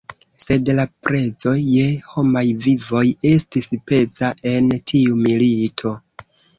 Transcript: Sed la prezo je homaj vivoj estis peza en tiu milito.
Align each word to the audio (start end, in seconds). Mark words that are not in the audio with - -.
Sed 0.43 0.69
la 0.79 0.85
prezo 1.07 1.53
je 1.75 1.83
homaj 2.15 2.43
vivoj 2.65 3.05
estis 3.35 3.71
peza 3.93 4.35
en 4.57 4.77
tiu 4.93 5.25
milito. 5.25 5.99